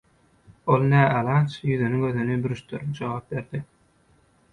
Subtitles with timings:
[0.75, 3.61] Ol nälaç, ýüzüni-gözüni bürüşdirip jogap berdi: